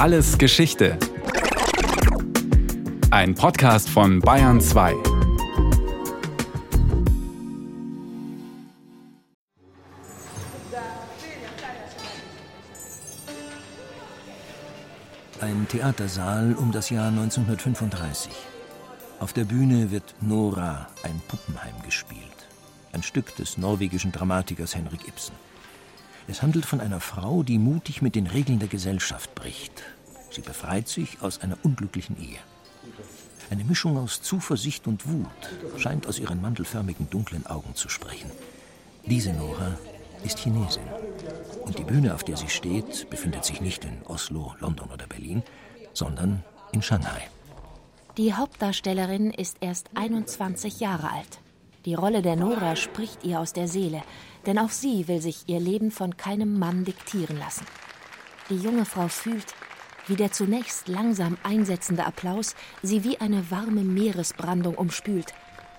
[0.00, 0.96] Alles Geschichte.
[3.10, 4.94] Ein Podcast von Bayern 2.
[15.42, 18.32] Ein Theatersaal um das Jahr 1935.
[19.18, 22.24] Auf der Bühne wird Nora, ein Puppenheim, gespielt.
[22.94, 25.34] Ein Stück des norwegischen Dramatikers Henrik Ibsen.
[26.28, 29.82] Es handelt von einer Frau, die mutig mit den Regeln der Gesellschaft bricht.
[30.30, 32.38] Sie befreit sich aus einer unglücklichen Ehe.
[33.50, 35.26] Eine Mischung aus Zuversicht und Wut
[35.76, 38.30] scheint aus ihren mandelförmigen dunklen Augen zu sprechen.
[39.06, 39.76] Diese Nora
[40.22, 40.84] ist Chinesin.
[41.64, 45.42] Und die Bühne, auf der sie steht, befindet sich nicht in Oslo, London oder Berlin,
[45.92, 47.28] sondern in Shanghai.
[48.16, 51.40] Die Hauptdarstellerin ist erst 21 Jahre alt.
[51.86, 54.02] Die Rolle der Nora spricht ihr aus der Seele,
[54.46, 57.66] denn auch sie will sich ihr Leben von keinem Mann diktieren lassen.
[58.48, 59.54] Die junge Frau fühlt,
[60.06, 65.34] wie der zunächst langsam einsetzende Applaus sie wie eine warme Meeresbrandung umspült,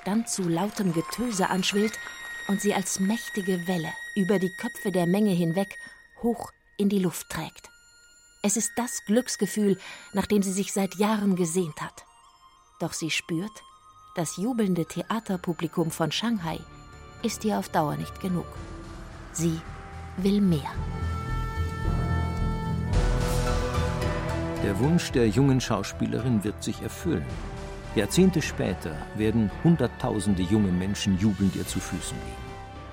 [0.06, 1.94] dann zu lautem Getöse anschwillt
[2.48, 5.78] und sie als mächtige Welle über die Köpfe der Menge hinweg
[6.22, 7.70] hoch in die Luft trägt.
[8.44, 9.78] Es ist das Glücksgefühl,
[10.14, 12.06] nach dem sie sich seit Jahren gesehnt hat.
[12.80, 13.52] Doch sie spürt,
[14.16, 16.60] das jubelnde Theaterpublikum von Shanghai
[17.24, 18.46] ist ihr auf Dauer nicht genug.
[19.32, 19.60] Sie
[20.18, 20.72] will mehr.
[24.64, 27.26] Der Wunsch der jungen Schauspielerin wird sich erfüllen.
[27.96, 32.18] Jahrzehnte später werden Hunderttausende junge Menschen jubelnd ihr zu Füßen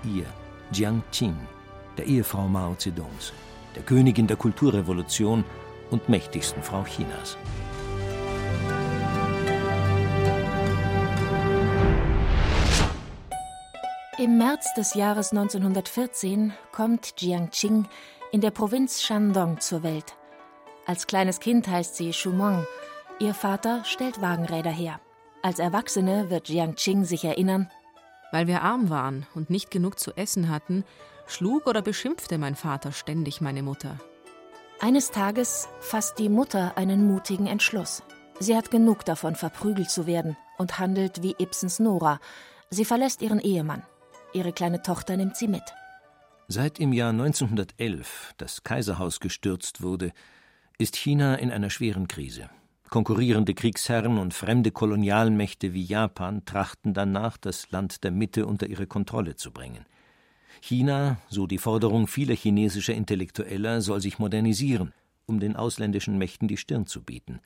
[0.02, 0.18] liegen.
[0.18, 0.26] Ihr,
[0.72, 1.36] Jiang Qing,
[1.96, 3.32] der Ehefrau Mao Zedongs,
[3.76, 5.44] der Königin der Kulturrevolution
[5.90, 7.36] und mächtigsten Frau Chinas.
[14.18, 17.86] Im März des Jahres 1914 kommt Jiangqing
[18.32, 20.16] in der Provinz Shandong zur Welt.
[20.86, 22.66] Als kleines Kind heißt sie Shumong.
[23.20, 24.98] Ihr Vater stellt Wagenräder her.
[25.42, 27.70] Als Erwachsene wird Jiangqing sich erinnern,
[28.32, 30.84] weil wir arm waren und nicht genug zu essen hatten,
[31.28, 34.00] schlug oder beschimpfte mein Vater ständig meine Mutter.
[34.80, 38.02] Eines Tages fasst die Mutter einen mutigen Entschluss.
[38.40, 42.18] Sie hat genug davon, verprügelt zu werden und handelt wie Ibsens Nora.
[42.68, 43.84] Sie verlässt ihren Ehemann.
[44.32, 45.62] Ihre kleine Tochter nimmt sie mit.
[46.48, 50.12] Seit im Jahr 1911 das Kaiserhaus gestürzt wurde,
[50.78, 52.48] ist China in einer schweren Krise.
[52.88, 58.86] Konkurrierende Kriegsherren und fremde Kolonialmächte wie Japan trachten danach, das Land der Mitte unter ihre
[58.86, 59.84] Kontrolle zu bringen.
[60.62, 64.94] China, so die Forderung vieler chinesischer Intellektueller, soll sich modernisieren,
[65.26, 67.40] um den ausländischen Mächten die Stirn zu bieten.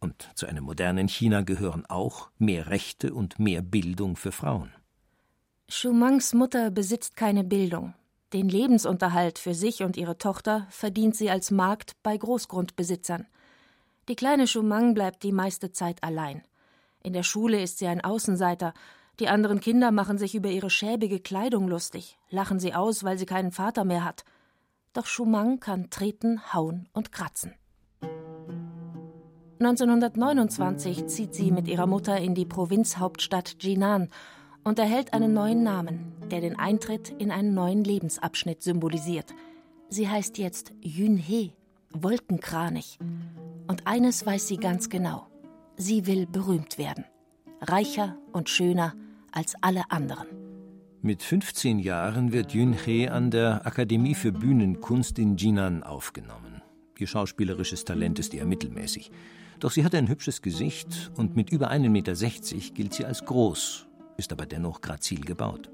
[0.00, 4.70] Und zu einem modernen China gehören auch mehr Rechte und mehr Bildung für Frauen.
[5.70, 7.92] Schumangs Mutter besitzt keine Bildung.
[8.32, 13.26] Den Lebensunterhalt für sich und ihre Tochter verdient sie als Magd bei Großgrundbesitzern.
[14.08, 16.42] Die kleine Schumang bleibt die meiste Zeit allein.
[17.02, 18.72] In der Schule ist sie ein Außenseiter.
[19.20, 23.26] Die anderen Kinder machen sich über ihre schäbige Kleidung lustig, lachen sie aus, weil sie
[23.26, 24.24] keinen Vater mehr hat.
[24.94, 27.52] Doch Schumang kann treten, hauen und kratzen.
[29.60, 34.08] 1929 zieht sie mit ihrer Mutter in die Provinzhauptstadt Jinan
[34.64, 39.34] und erhält einen neuen Namen, der den Eintritt in einen neuen Lebensabschnitt symbolisiert.
[39.88, 41.52] Sie heißt jetzt Yunhe,
[41.92, 42.98] Wolkenkranig.
[43.66, 45.26] Und eines weiß sie ganz genau.
[45.76, 47.04] Sie will berühmt werden.
[47.60, 48.94] Reicher und schöner
[49.32, 50.26] als alle anderen.
[51.00, 56.62] Mit 15 Jahren wird Yunhe an der Akademie für Bühnenkunst in Jinan aufgenommen.
[56.98, 59.10] Ihr schauspielerisches Talent ist eher mittelmäßig.
[59.60, 63.87] Doch sie hat ein hübsches Gesicht und mit über 1,60 Meter gilt sie als groß
[64.18, 65.70] ist aber dennoch grazil gebaut.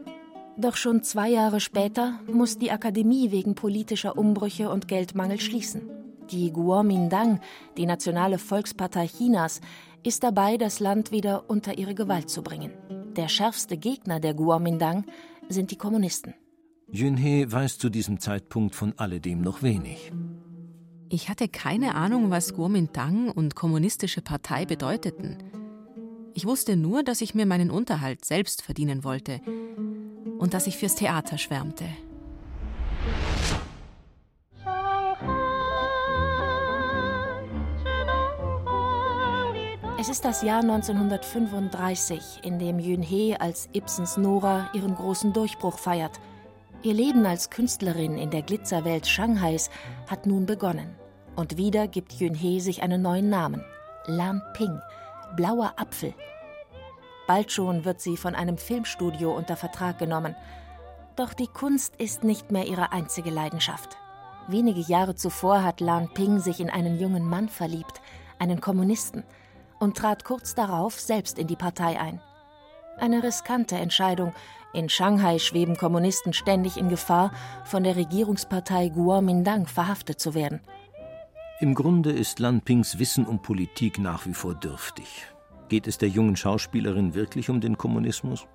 [0.57, 5.83] Doch schon zwei Jahre später muss die Akademie wegen politischer Umbrüche und Geldmangel schließen.
[6.31, 7.41] Die Kuomintang,
[7.77, 9.61] die nationale Volkspartei Chinas,
[10.05, 12.71] ist dabei, das Land wieder unter ihre Gewalt zu bringen.
[13.17, 15.05] Der schärfste Gegner der Kuomintang
[15.49, 16.35] sind die Kommunisten.
[16.91, 20.13] Junhe weiß zu diesem Zeitpunkt von alledem noch wenig.
[21.09, 25.39] Ich hatte keine Ahnung, was Kuomintang und kommunistische Partei bedeuteten.
[26.37, 29.41] Ich wusste nur, dass ich mir meinen Unterhalt selbst verdienen wollte
[30.39, 31.85] und dass ich fürs Theater schwärmte.
[39.97, 46.21] Es ist das Jahr 1935, in dem Yunhe als Ibsens Nora ihren großen Durchbruch feiert.
[46.83, 49.71] Ihr Leben als Künstlerin in der Glitzerwelt Shanghais
[50.11, 50.97] hat nun begonnen.
[51.37, 53.65] Und wieder gibt Yunhe sich einen neuen Namen:
[54.07, 54.81] Lan Ping–
[55.37, 56.15] Blauer Apfel.
[57.27, 60.37] Bald schon wird sie von einem Filmstudio unter Vertrag genommen.
[61.17, 63.97] Doch die Kunst ist nicht mehr ihre einzige Leidenschaft.
[64.47, 68.01] Wenige Jahre zuvor hat Lan Ping sich in einen jungen Mann verliebt,
[68.39, 69.25] einen Kommunisten,
[69.81, 72.21] und trat kurz darauf selbst in die Partei ein.
[72.99, 74.33] Eine riskante Entscheidung.
[74.73, 77.33] In Shanghai schweben Kommunisten ständig in Gefahr,
[77.65, 80.61] von der Regierungspartei Kuomintang verhaftet zu werden.
[81.61, 85.27] Im Grunde ist Lan Pings Wissen um Politik nach wie vor dürftig.
[85.69, 88.49] Geht es der jungen Schauspielerin wirklich um den Kommunismus?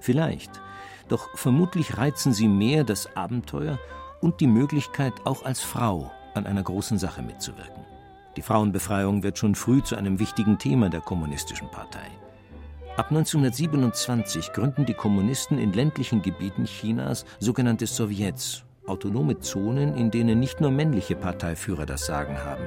[0.00, 0.60] Vielleicht.
[1.08, 3.78] Doch vermutlich reizen sie mehr das Abenteuer
[4.20, 7.84] und die Möglichkeit, auch als Frau an einer großen Sache mitzuwirken.
[8.36, 12.10] Die Frauenbefreiung wird schon früh zu einem wichtigen Thema der Kommunistischen Partei.
[12.96, 20.40] Ab 1927 gründen die Kommunisten in ländlichen Gebieten Chinas sogenannte Sowjets, autonome Zonen, in denen
[20.40, 22.64] nicht nur männliche Parteiführer das Sagen haben,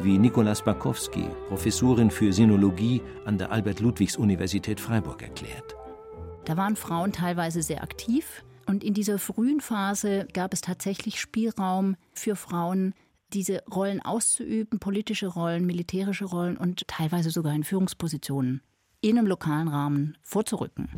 [0.00, 5.76] wie Nikolaus Bakowski, Professorin für Sinologie an der Albert-Ludwigs-Universität Freiburg, erklärt.
[6.44, 8.42] Da waren Frauen teilweise sehr aktiv.
[8.66, 12.94] Und in dieser frühen Phase gab es tatsächlich Spielraum für Frauen,
[13.32, 18.62] diese Rollen auszuüben, politische Rollen, militärische Rollen und teilweise sogar in Führungspositionen
[19.00, 20.88] in einem lokalen Rahmen vorzurücken.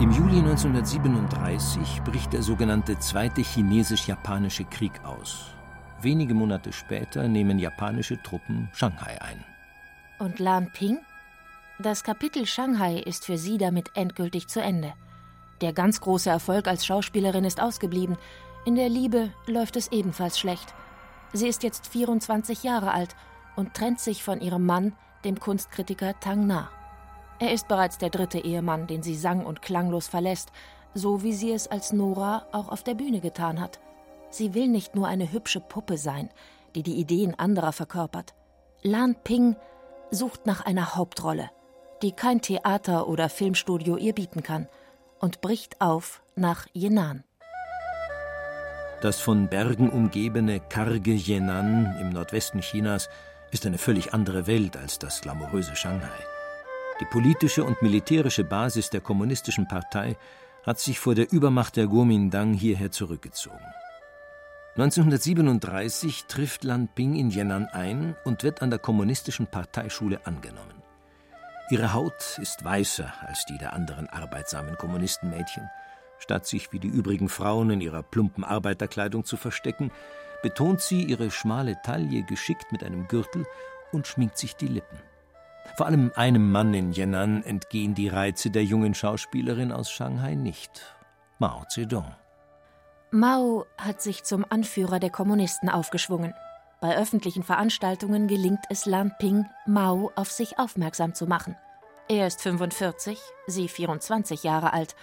[0.00, 5.54] Im Juli 1937 bricht der sogenannte Zweite Chinesisch-Japanische Krieg aus.
[6.00, 9.44] Wenige Monate später nehmen japanische Truppen Shanghai ein.
[10.18, 10.98] Und Lan Ping?
[11.78, 14.94] Das Kapitel Shanghai ist für sie damit endgültig zu Ende.
[15.60, 18.16] Der ganz große Erfolg als Schauspielerin ist ausgeblieben.
[18.64, 20.74] In der Liebe läuft es ebenfalls schlecht.
[21.32, 23.14] Sie ist jetzt 24 Jahre alt
[23.54, 26.70] und trennt sich von ihrem Mann, dem Kunstkritiker Tang Na.
[27.42, 30.52] Er ist bereits der dritte Ehemann, den sie sang- und klanglos verlässt,
[30.94, 33.80] so wie sie es als Nora auch auf der Bühne getan hat.
[34.30, 36.30] Sie will nicht nur eine hübsche Puppe sein,
[36.74, 38.34] die die Ideen anderer verkörpert.
[38.82, 39.56] Lan Ping
[40.10, 41.50] sucht nach einer Hauptrolle–
[42.02, 44.68] die kein Theater oder Filmstudio ihr bieten kann,
[45.20, 47.22] und bricht auf nach Yenan.
[49.00, 53.08] Das von Bergen umgebene karge Yenan im Nordwesten Chinas
[53.52, 56.31] ist eine völlig andere Welt als das glamouröse Shanghai.
[57.02, 60.16] Die politische und militärische Basis der kommunistischen Partei
[60.62, 63.58] hat sich vor der Übermacht der Kuomintang hierher zurückgezogen.
[64.76, 70.80] 1937 trifft Lan Ping in Yenan ein und wird an der kommunistischen Parteischule angenommen.
[71.70, 75.68] Ihre Haut ist weißer als die der anderen arbeitsamen Kommunistenmädchen.
[76.20, 79.90] Statt sich wie die übrigen Frauen in ihrer plumpen Arbeiterkleidung zu verstecken,
[80.40, 83.44] betont sie ihre schmale Taille geschickt mit einem Gürtel
[83.90, 85.11] und schminkt sich die Lippen.
[85.76, 90.96] Vor allem einem Mann in Yan'an entgehen die Reize der jungen Schauspielerin aus Shanghai nicht:
[91.38, 92.14] Mao Zedong.
[93.10, 96.34] Mao hat sich zum Anführer der Kommunisten aufgeschwungen.
[96.80, 101.56] Bei öffentlichen Veranstaltungen gelingt es Lan Ping, Mao auf sich aufmerksam zu machen.
[102.08, 104.96] Er ist 45, sie 24 Jahre alt.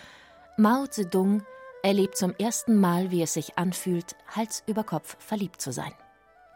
[0.58, 1.44] Mao Zedong
[1.84, 5.94] erlebt zum ersten Mal, wie es sich anfühlt, Hals über Kopf verliebt zu sein.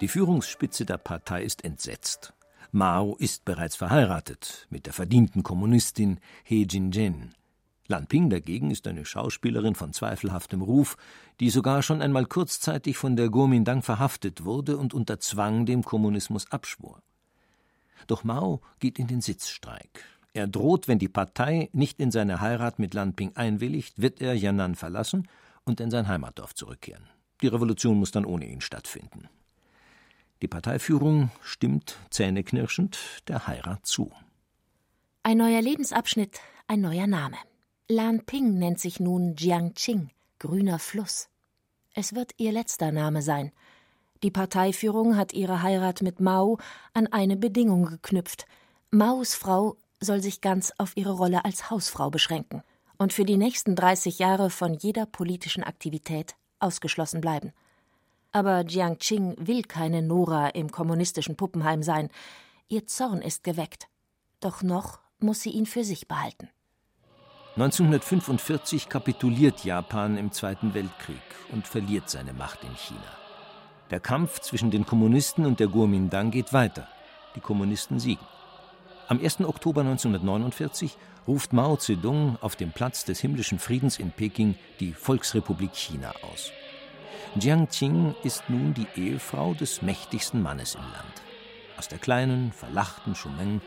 [0.02, 2.34] Die Führungsspitze der Partei ist entsetzt.
[2.76, 7.36] Mao ist bereits verheiratet mit der verdienten Kommunistin He Jinjen.
[7.86, 10.98] Lan Ping dagegen ist eine Schauspielerin von zweifelhaftem Ruf,
[11.40, 16.52] die sogar schon einmal kurzzeitig von der Kuomintang verhaftet wurde und unter Zwang dem Kommunismus
[16.52, 17.04] abschwor.
[18.08, 20.04] Doch Mao geht in den Sitzstreik.
[20.34, 24.34] Er droht, wenn die Partei nicht in seine Heirat mit Lan Ping einwilligt, wird er
[24.34, 25.28] Yan'an verlassen
[25.64, 27.08] und in sein Heimatdorf zurückkehren.
[27.44, 29.30] Die Revolution muss dann ohne ihn stattfinden.
[30.44, 34.12] Die Parteiführung stimmt zähneknirschend der Heirat zu.
[35.24, 37.38] Ein neuer Lebensabschnitt, ein neuer Name.
[37.88, 40.10] Lan Ping nennt sich nun Jiangqing,
[40.40, 41.30] grüner Fluss.
[41.94, 43.54] Es wird ihr letzter Name sein.
[44.22, 46.58] Die Parteiführung hat ihre Heirat mit Mao
[46.94, 48.46] an eine Bedingung geknüpft.
[48.92, 52.64] Maos Frau soll sich ganz auf ihre Rolle als Hausfrau beschränken
[52.98, 57.54] und für die nächsten 30 Jahre von jeder politischen Aktivität ausgeschlossen bleiben.
[58.34, 62.10] Aber Jiangqing will keine Nora im kommunistischen Puppenheim sein.
[62.68, 63.88] Ihr Zorn ist geweckt.
[64.40, 66.50] Doch noch muss sie ihn für sich behalten.
[67.56, 71.22] 1945 kapituliert Japan im Zweiten Weltkrieg
[71.52, 73.00] und verliert seine Macht in China.
[73.92, 76.88] Der Kampf zwischen den Kommunisten und der Kuomintang geht weiter.
[77.36, 78.26] Die Kommunisten siegen.
[79.08, 79.42] Am 1.
[79.42, 80.98] Oktober 1949
[81.28, 86.52] ruft Mao Zedong auf dem Platz des himmlischen Friedens in Peking die Volksrepublik China aus.
[87.36, 91.22] Jiang Qing ist nun die Ehefrau des mächtigsten Mannes im Land.
[91.78, 93.62] Aus der kleinen, verlachten Chumeng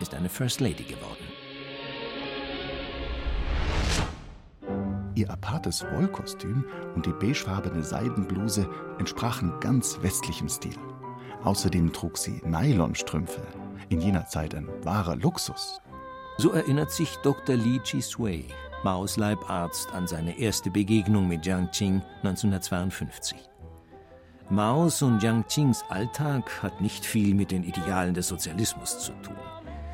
[0.00, 1.24] ist eine First Lady geworden.
[5.14, 6.64] Ihr apartes Wollkostüm
[6.96, 10.76] und die beigefarbene Seidenbluse entsprachen ganz westlichem Stil.
[11.44, 13.42] Außerdem trug sie Nylonstrümpfe,
[13.90, 15.80] in jener Zeit ein wahrer Luxus.
[16.36, 17.54] So erinnert sich Dr.
[17.54, 18.46] Li Chi-sui,
[18.84, 23.38] Maos Leibarzt an seine erste Begegnung mit Jiang Qing 1952.
[24.50, 29.38] Maos und Jiang Qings Alltag hat nicht viel mit den Idealen des Sozialismus zu tun.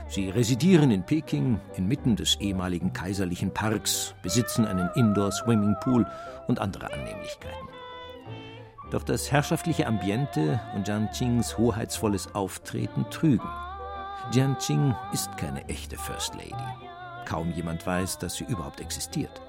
[0.08, 6.04] Sie residieren in Peking inmitten des ehemaligen kaiserlichen Parks, besitzen einen Indoor-Swimmingpool
[6.48, 7.68] und andere Annehmlichkeiten.
[8.90, 13.48] Doch das herrschaftliche Ambiente und Jiang Qings hoheitsvolles Auftreten trügen.
[14.32, 16.89] Jiang Qing ist keine echte First Lady.
[17.26, 19.40] Kaum jemand weiß, dass sie überhaupt existiert.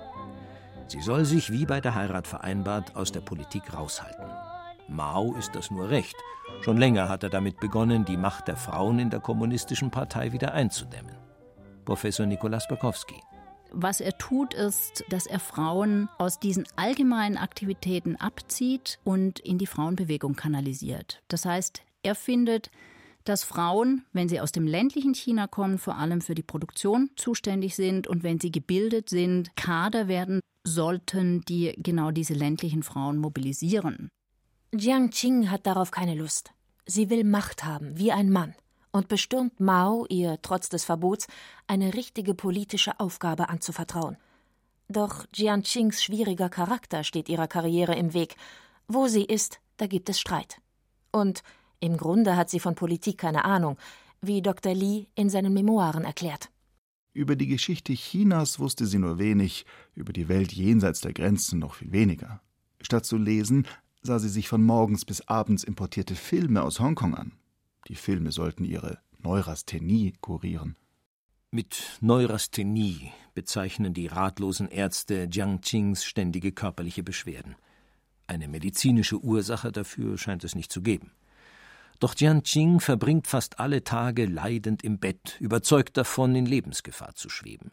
[0.88, 4.26] Sie soll sich, wie bei der Heirat vereinbart, aus der Politik raushalten.
[4.88, 6.16] Mao ist das nur recht.
[6.62, 10.54] Schon länger hat er damit begonnen, die Macht der Frauen in der kommunistischen Partei wieder
[10.54, 11.16] einzudämmen.
[11.86, 13.16] Professor Nikolaus Bakowski.
[13.72, 19.66] Was er tut, ist, dass er Frauen aus diesen allgemeinen Aktivitäten abzieht und in die
[19.66, 21.22] Frauenbewegung kanalisiert.
[21.30, 22.70] Das heißt, er findet,
[23.24, 27.76] dass Frauen, wenn sie aus dem ländlichen China kommen, vor allem für die Produktion zuständig
[27.76, 34.10] sind und wenn sie gebildet sind, Kader werden sollten, die genau diese ländlichen Frauen mobilisieren.
[34.74, 36.52] Jiang Qing hat darauf keine Lust.
[36.86, 38.56] Sie will Macht haben, wie ein Mann,
[38.92, 41.28] und bestürmt Mao, ihr trotz des Verbots
[41.68, 44.18] eine richtige politische Aufgabe anzuvertrauen.
[44.88, 48.36] Doch Jiang Qings schwieriger Charakter steht ihrer Karriere im Weg.
[48.88, 50.58] Wo sie ist, da gibt es Streit.
[51.12, 51.44] Und
[51.82, 53.78] im Grunde hat sie von Politik keine Ahnung,
[54.22, 54.74] wie Dr.
[54.74, 56.50] Li in seinen Memoiren erklärt.
[57.14, 61.74] Über die Geschichte Chinas wusste sie nur wenig, über die Welt jenseits der Grenzen noch
[61.74, 62.40] viel weniger.
[62.82, 63.68] Statt zu lesen,
[64.02, 67.34] sah sie sich von morgens bis abends importierte Filme aus Hongkong an.
[67.88, 70.78] Die Filme sollten ihre Neurasthenie kurieren.
[71.52, 77.56] Mit Neurasthenie bezeichnen die ratlosen Ärzte Jiang Qings ständige körperliche Beschwerden.
[78.26, 81.12] Eine medizinische Ursache dafür scheint es nicht zu geben.
[82.02, 87.30] Doch Jiang Qing verbringt fast alle Tage leidend im Bett, überzeugt davon, in Lebensgefahr zu
[87.30, 87.72] schweben.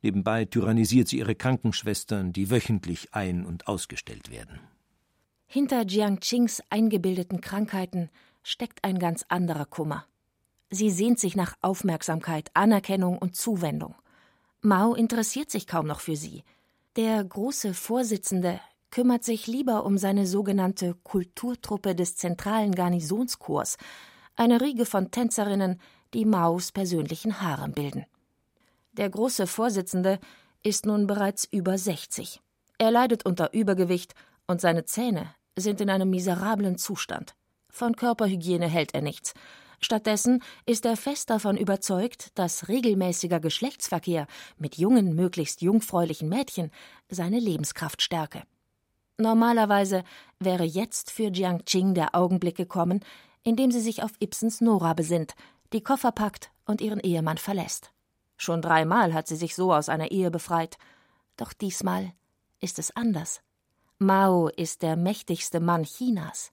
[0.00, 4.58] Nebenbei tyrannisiert sie ihre Krankenschwestern, die wöchentlich ein- und ausgestellt werden.
[5.46, 8.08] Hinter Jiang Qings eingebildeten Krankheiten
[8.42, 10.06] steckt ein ganz anderer Kummer.
[10.70, 13.94] Sie sehnt sich nach Aufmerksamkeit, Anerkennung und Zuwendung.
[14.62, 16.42] Mao interessiert sich kaum noch für sie.
[16.96, 18.60] Der große Vorsitzende
[18.90, 23.76] kümmert sich lieber um seine sogenannte Kulturtruppe des zentralen Garnisonskorps,
[24.36, 25.80] eine Riege von Tänzerinnen,
[26.14, 28.06] die Maos persönlichen Harem bilden.
[28.92, 30.18] Der große Vorsitzende
[30.62, 32.40] ist nun bereits über 60.
[32.78, 34.14] Er leidet unter Übergewicht
[34.46, 37.34] und seine Zähne sind in einem miserablen Zustand.
[37.68, 39.34] Von Körperhygiene hält er nichts.
[39.80, 44.26] Stattdessen ist er fest davon überzeugt, dass regelmäßiger Geschlechtsverkehr
[44.56, 46.70] mit jungen, möglichst jungfräulichen Mädchen
[47.08, 48.42] seine Lebenskraft stärke.
[49.20, 50.04] Normalerweise
[50.38, 53.04] wäre jetzt für Jiang Qing der Augenblick gekommen,
[53.42, 55.34] in dem sie sich auf Ibsens Nora besinnt,
[55.72, 57.92] die Koffer packt und ihren Ehemann verlässt.
[58.36, 60.78] Schon dreimal hat sie sich so aus einer Ehe befreit.
[61.36, 62.12] Doch diesmal
[62.60, 63.42] ist es anders.
[63.98, 66.52] Mao ist der mächtigste Mann Chinas.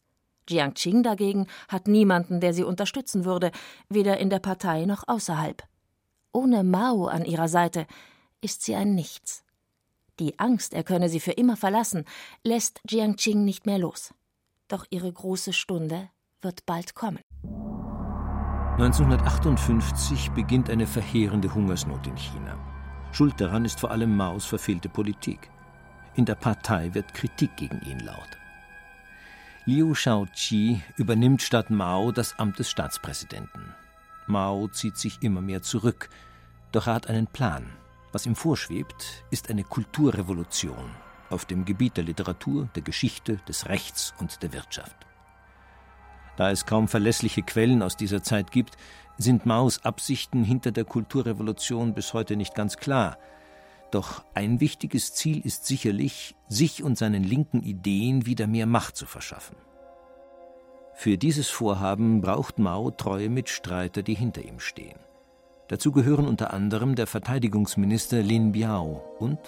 [0.50, 3.52] Jiang Qing dagegen hat niemanden, der sie unterstützen würde,
[3.90, 5.64] weder in der Partei noch außerhalb.
[6.34, 7.86] Ohne Mao an ihrer Seite
[8.42, 9.45] ist sie ein Nichts.
[10.20, 12.06] Die Angst, er könne sie für immer verlassen,
[12.44, 14.14] lässt Jiang Qing nicht mehr los.
[14.70, 16.10] Doch ihre große Stunde
[16.42, 17.20] wird bald kommen.
[18.78, 22.58] 1958 beginnt eine verheerende Hungersnot in China.
[23.12, 25.50] Schuld daran ist vor allem Maos verfehlte Politik.
[26.16, 28.38] In der Partei wird Kritik gegen ihn laut.
[29.66, 33.74] Liu Shaoqi übernimmt statt Mao das Amt des Staatspräsidenten.
[34.28, 36.10] Mao zieht sich immer mehr zurück,
[36.72, 37.66] doch er hat einen Plan.
[38.16, 40.90] Was ihm vorschwebt, ist eine Kulturrevolution
[41.30, 44.96] auf dem Gebiet der Literatur, der Geschichte, des Rechts und der Wirtschaft.
[46.38, 48.78] Da es kaum verlässliche Quellen aus dieser Zeit gibt,
[49.18, 53.18] sind Maos Absichten hinter der Kulturrevolution bis heute nicht ganz klar.
[53.92, 59.06] Doch ein wichtiges Ziel ist sicherlich, sich und seinen linken Ideen wieder mehr Macht zu
[59.06, 59.58] verschaffen.
[60.94, 65.05] Für dieses Vorhaben braucht Mao treue Mitstreiter, die hinter ihm stehen.
[65.68, 69.40] Dazu gehören unter anderem der Verteidigungsminister Lin Biao und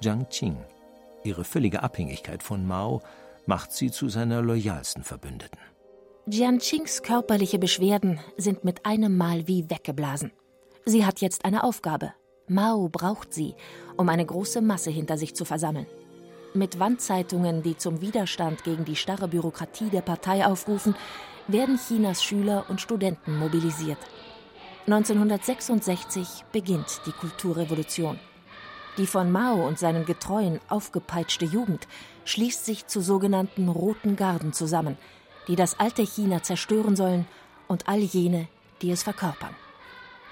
[0.00, 0.56] Jiang Qing.
[1.24, 3.02] Ihre völlige Abhängigkeit von Mao
[3.46, 5.58] macht sie zu seiner loyalsten Verbündeten.
[6.26, 10.32] Jiang Qings körperliche Beschwerden sind mit einem Mal wie weggeblasen.
[10.84, 12.12] Sie hat jetzt eine Aufgabe,
[12.48, 13.54] Mao braucht sie,
[13.96, 15.86] um eine große Masse hinter sich zu versammeln.
[16.54, 20.94] Mit Wandzeitungen, die zum Widerstand gegen die starre Bürokratie der Partei aufrufen,
[21.46, 23.98] werden Chinas Schüler und Studenten mobilisiert.
[24.90, 28.18] 1966 beginnt die Kulturrevolution.
[28.96, 31.86] Die von Mao und seinen Getreuen aufgepeitschte Jugend
[32.24, 34.96] schließt sich zu sogenannten Roten Garden zusammen,
[35.46, 37.26] die das alte China zerstören sollen
[37.66, 38.48] und all jene,
[38.80, 39.54] die es verkörpern.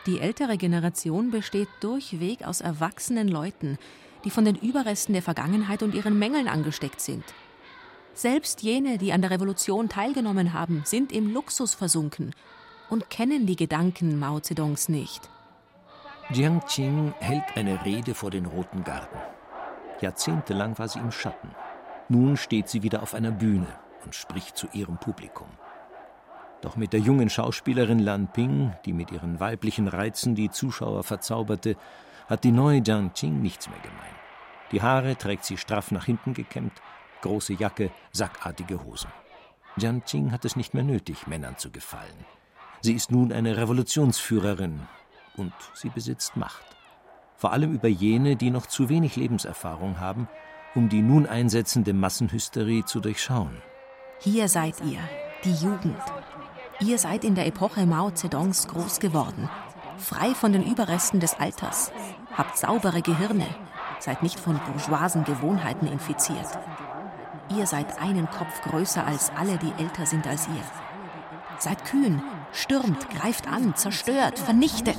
[0.06, 3.76] Die ältere Generation besteht durchweg aus erwachsenen Leuten,
[4.24, 7.24] die von den Überresten der Vergangenheit und ihren Mängeln angesteckt sind.
[8.14, 12.32] Selbst jene, die an der Revolution teilgenommen haben, sind im Luxus versunken
[12.90, 15.28] und kennen die Gedanken Mao Zedongs nicht.
[16.30, 19.18] Jiang Qing hält eine Rede vor den Roten Garten.
[20.00, 21.50] Jahrzehntelang war sie im Schatten.
[22.08, 23.68] Nun steht sie wieder auf einer Bühne
[24.04, 25.48] und spricht zu ihrem Publikum.
[26.62, 31.76] Doch mit der jungen Schauspielerin Lan Ping, die mit ihren weiblichen Reizen die Zuschauer verzauberte,
[32.28, 34.14] hat die neue Jiang Qing nichts mehr gemein.
[34.72, 36.82] Die Haare trägt sie straff nach hinten gekämmt,
[37.22, 39.10] große Jacke, sackartige Hosen.
[39.76, 42.24] Jiang Qing hat es nicht mehr nötig, Männern zu gefallen.
[42.80, 44.80] Sie ist nun eine Revolutionsführerin
[45.36, 46.64] und sie besitzt Macht.
[47.36, 50.28] Vor allem über jene, die noch zu wenig Lebenserfahrung haben,
[50.74, 53.62] um die nun einsetzende Massenhysterie zu durchschauen.
[54.20, 55.00] Hier seid ihr,
[55.44, 56.00] die Jugend.
[56.80, 59.48] Ihr seid in der Epoche Mao Zedongs groß geworden,
[59.98, 61.90] frei von den Überresten des Alters,
[62.36, 63.46] habt saubere Gehirne,
[63.98, 66.58] seid nicht von bourgeoisen Gewohnheiten infiziert.
[67.56, 70.64] Ihr seid einen Kopf größer als alle, die älter sind als ihr.
[71.58, 72.22] Seid kühn,
[72.56, 74.96] stürmt, greift an, zerstört, vernichtet.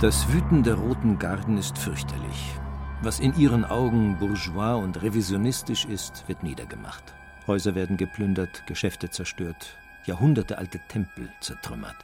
[0.00, 2.54] Das Wüten der Roten Garden ist fürchterlich.
[3.02, 7.14] Was in ihren Augen bourgeois und revisionistisch ist, wird niedergemacht.
[7.46, 11.96] Häuser werden geplündert, Geschäfte zerstört, jahrhundertealte Tempel zertrümmert.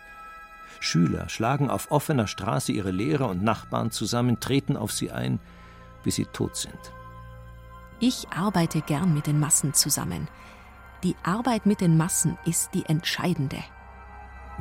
[0.81, 5.41] Schüler schlagen auf offener Straße ihre Lehrer und Nachbarn zusammen, treten auf sie ein,
[6.03, 6.79] bis sie tot sind.
[8.01, 10.29] Ich arbeite gern mit den Massen zusammen.
[11.04, 13.58] Die Arbeit mit den Massen ist die entscheidende.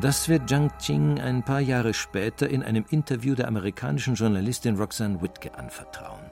[0.02, 5.22] Das wird Zhang Qing ein paar Jahre später in einem Interview der amerikanischen Journalistin Roxanne
[5.22, 6.32] Whitke anvertrauen.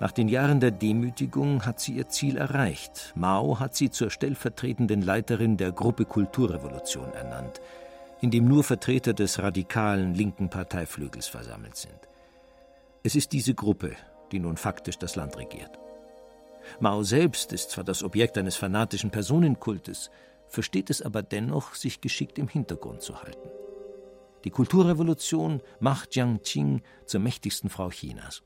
[0.00, 3.12] Nach den Jahren der Demütigung hat sie ihr Ziel erreicht.
[3.16, 7.60] Mao hat sie zur stellvertretenden Leiterin der Gruppe Kulturrevolution ernannt,
[8.22, 11.98] in dem nur Vertreter des radikalen linken Parteiflügels versammelt sind.
[13.02, 13.94] Es ist diese Gruppe,
[14.32, 15.78] die nun faktisch das Land regiert.
[16.80, 20.10] Mao selbst ist zwar das Objekt eines fanatischen Personenkultes,
[20.48, 23.50] versteht es aber dennoch, sich geschickt im Hintergrund zu halten.
[24.44, 28.42] Die Kulturrevolution macht Jiang Qing zur mächtigsten Frau Chinas.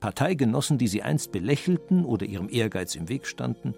[0.00, 3.74] Parteigenossen, die sie einst belächelten oder ihrem Ehrgeiz im Weg standen,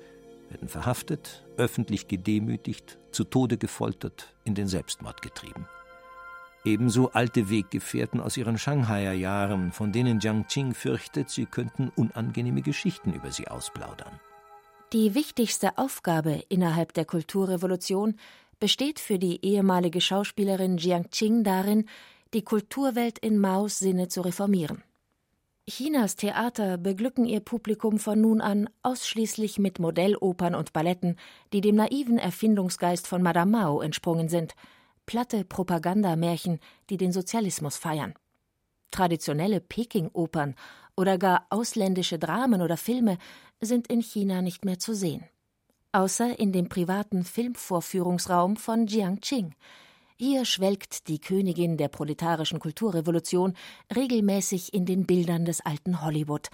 [0.48, 5.66] werden verhaftet, öffentlich gedemütigt, zu Tode gefoltert, in den Selbstmord getrieben.
[6.64, 12.60] Ebenso alte Weggefährten aus ihren Shanghaier Jahren, von denen Jiang Qing fürchtet, sie könnten unangenehme
[12.60, 14.20] Geschichten über sie ausplaudern.
[14.92, 18.16] Die wichtigste Aufgabe innerhalb der Kulturrevolution
[18.58, 21.86] besteht für die ehemalige Schauspielerin Jiang Qing darin,
[22.34, 24.82] die Kulturwelt in Maos Sinne zu reformieren.
[25.68, 31.16] Chinas Theater beglücken ihr Publikum von nun an ausschließlich mit Modellopern und Balletten,
[31.52, 34.54] die dem naiven Erfindungsgeist von Madame Mao entsprungen sind,
[35.10, 38.14] platte Propagandamärchen, die den Sozialismus feiern.
[38.92, 40.54] Traditionelle Peking-Opern
[40.96, 43.18] oder gar ausländische Dramen oder Filme
[43.60, 45.24] sind in China nicht mehr zu sehen.
[45.90, 49.56] Außer in dem privaten Filmvorführungsraum von Jiangqing,
[50.16, 53.54] hier schwelgt die Königin der proletarischen Kulturrevolution
[53.92, 56.50] regelmäßig in den Bildern des alten Hollywood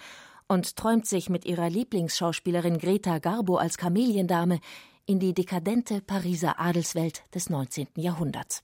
[0.47, 4.61] und träumt sich mit ihrer Lieblingsschauspielerin Greta Garbo als Kameliendame
[5.07, 7.87] in die dekadente Pariser Adelswelt des 19.
[7.95, 8.61] Jahrhunderts.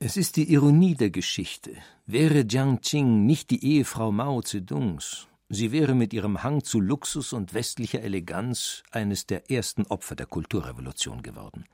[0.00, 1.70] Es ist die Ironie der Geschichte.
[2.04, 7.32] Wäre Jiang Qing nicht die Ehefrau Mao Zedongs, sie wäre mit ihrem Hang zu Luxus
[7.32, 11.64] und westlicher Eleganz eines der ersten Opfer der Kulturrevolution geworden.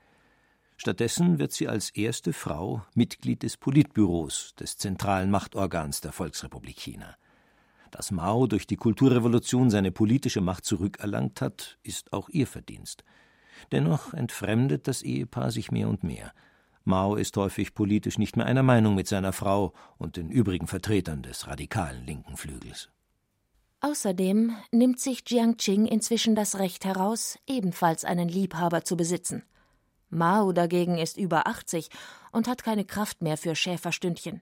[0.77, 7.15] Stattdessen wird sie als erste Frau Mitglied des Politbüros des zentralen Machtorgans der Volksrepublik China.
[7.89, 13.03] Dass Mao durch die Kulturrevolution seine politische Macht zurückerlangt hat, ist auch ihr Verdienst.
[13.71, 16.31] Dennoch entfremdet das Ehepaar sich mehr und mehr.
[16.85, 21.23] Mao ist häufig politisch nicht mehr einer Meinung mit seiner Frau und den übrigen Vertretern
[21.23, 22.89] des radikalen linken Flügels.
[23.79, 29.43] Außerdem nimmt sich Jiang Qing inzwischen das Recht heraus, ebenfalls einen Liebhaber zu besitzen.
[30.09, 31.89] Mao dagegen ist über 80
[32.31, 34.41] und hat keine Kraft mehr für Schäferstündchen.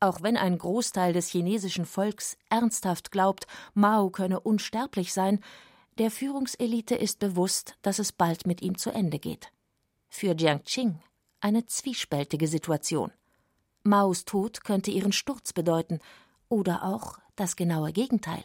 [0.00, 5.40] Auch wenn ein Großteil des chinesischen Volks ernsthaft glaubt, Mao könne unsterblich sein,
[5.98, 9.52] der Führungselite ist bewusst, dass es bald mit ihm zu Ende geht.
[10.08, 11.00] Für Jiang Qing
[11.40, 13.10] eine zwiespältige Situation.
[13.82, 15.98] Maos Tod könnte ihren Sturz bedeuten
[16.48, 18.44] oder auch das genaue Gegenteil.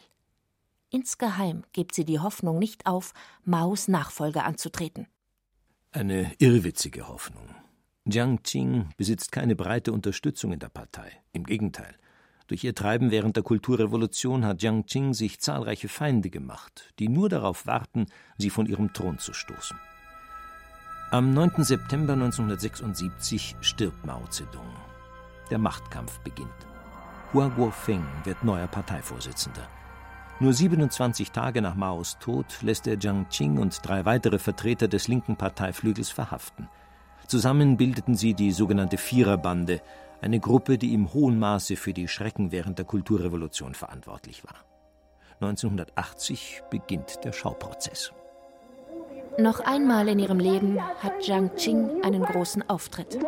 [0.90, 5.06] Insgeheim gibt sie die Hoffnung nicht auf, Maos Nachfolger anzutreten.
[5.92, 7.54] Eine irrwitzige Hoffnung.
[8.04, 11.22] Jiang Qing besitzt keine breite Unterstützung in der Partei.
[11.32, 11.94] Im Gegenteil.
[12.48, 17.28] Durch ihr Treiben während der Kulturrevolution hat Jiang Qing sich zahlreiche Feinde gemacht, die nur
[17.28, 18.06] darauf warten,
[18.38, 19.78] sie von ihrem Thron zu stoßen.
[21.10, 21.62] Am 9.
[21.62, 24.74] September 1976 stirbt Mao Zedong.
[25.50, 26.48] Der Machtkampf beginnt.
[27.34, 29.68] Hua Guofeng wird neuer Parteivorsitzender.
[30.40, 35.06] Nur 27 Tage nach Maos Tod lässt er Jiang Qing und drei weitere Vertreter des
[35.06, 36.68] linken Parteiflügels verhaften.
[37.26, 39.82] Zusammen bildeten sie die sogenannte Viererbande,
[40.20, 44.64] eine Gruppe, die im hohen Maße für die Schrecken während der Kulturrevolution verantwortlich war.
[45.40, 48.12] 1980 beginnt der Schauprozess.
[49.38, 53.18] Noch einmal in ihrem Leben hat Jiang Qing einen großen Auftritt.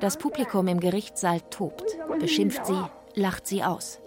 [0.00, 2.82] Das Publikum im Gerichtssaal tobt, beschimpft sie,
[3.14, 4.00] lacht sie aus.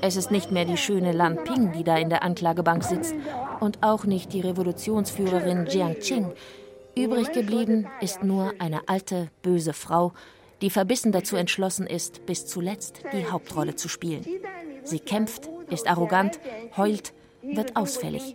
[0.00, 3.16] Es ist nicht mehr die schöne Lan Ping, die da in der Anklagebank sitzt,
[3.58, 6.32] und auch nicht die Revolutionsführerin Jiang Qing.
[6.96, 10.12] Übrig geblieben ist nur eine alte, böse Frau,
[10.62, 14.24] die verbissen dazu entschlossen ist, bis zuletzt die Hauptrolle zu spielen.
[14.84, 16.38] Sie kämpft, ist arrogant,
[16.76, 18.34] heult, wird ausfällig.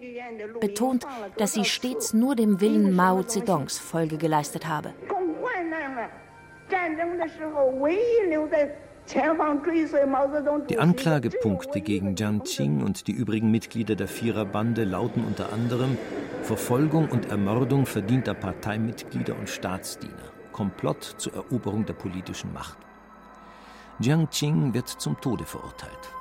[0.60, 1.06] Betont,
[1.38, 4.94] dass sie stets nur dem Willen Mao Zedongs Folge geleistet habe.
[10.70, 15.98] Die Anklagepunkte gegen Jiang Qing und die übrigen Mitglieder der Viererbande lauten unter anderem
[16.44, 22.78] Verfolgung und Ermordung verdienter Parteimitglieder und Staatsdiener, Komplott zur Eroberung der politischen Macht.
[24.00, 26.14] Jiang Qing wird zum Tode verurteilt.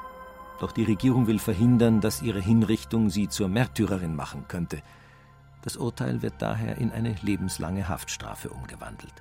[0.60, 4.82] Doch die Regierung will verhindern, dass ihre Hinrichtung sie zur Märtyrerin machen könnte.
[5.62, 9.14] Das Urteil wird daher in eine lebenslange Haftstrafe umgewandelt.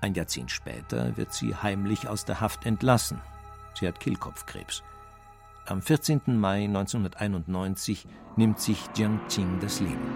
[0.00, 3.20] Ein Jahrzehnt später wird sie heimlich aus der Haft entlassen.
[3.74, 4.82] Sie hat Kehlkopfkrebs.
[5.66, 6.22] Am 14.
[6.38, 10.14] Mai 1991 nimmt sich Jiang Qing das Leben.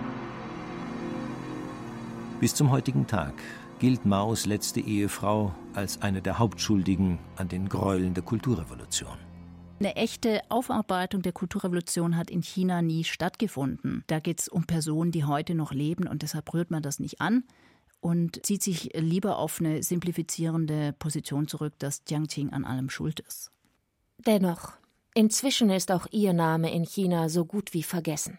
[2.41, 3.35] Bis zum heutigen Tag
[3.83, 9.19] gilt Maos letzte Ehefrau als eine der Hauptschuldigen an den Gräueln der Kulturrevolution.
[9.81, 14.05] Eine echte Aufarbeitung der Kulturrevolution hat in China nie stattgefunden.
[14.07, 17.21] Da geht es um Personen, die heute noch leben und deshalb rührt man das nicht
[17.21, 17.43] an
[18.01, 23.19] und zieht sich lieber auf eine simplifizierende Position zurück, dass Jiang Qing an allem schuld
[23.19, 23.51] ist.
[24.19, 24.75] Dennoch,
[25.13, 28.39] inzwischen ist auch ihr Name in China so gut wie vergessen.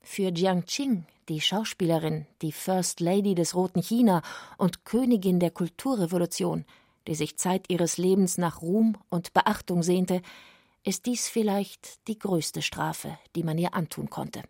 [0.00, 4.20] Für Jiang Qing, die Schauspielerin, die First Lady des Roten China
[4.58, 6.64] und Königin der Kulturrevolution,
[7.06, 10.22] die sich Zeit ihres Lebens nach Ruhm und Beachtung sehnte,
[10.84, 14.42] ist dies vielleicht die größte Strafe, die man ihr antun konnte.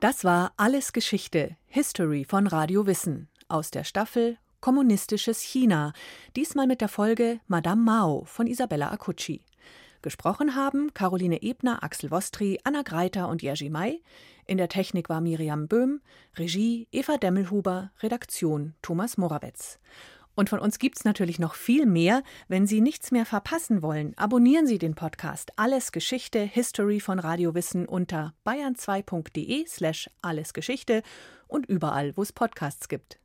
[0.00, 5.92] Das war Alles Geschichte, History von Radio Wissen aus der Staffel Kommunistisches China,
[6.34, 9.44] diesmal mit der Folge Madame Mao von Isabella Acucci.
[10.06, 14.04] Gesprochen haben Caroline Ebner, Axel Wostri, Anna Greiter und Jerzy May.
[14.46, 16.00] In der Technik war Miriam Böhm,
[16.36, 19.80] Regie Eva Demmelhuber, Redaktion Thomas Morawetz.
[20.36, 22.22] Und von uns gibt's natürlich noch viel mehr.
[22.46, 27.56] Wenn Sie nichts mehr verpassen wollen, abonnieren Sie den Podcast Alles Geschichte History von Radio
[27.56, 31.02] Wissen unter bayern2.de slash allesgeschichte
[31.48, 33.18] und überall, wo es Podcasts gibt.